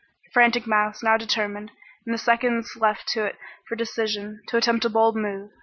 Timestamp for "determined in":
1.15-2.11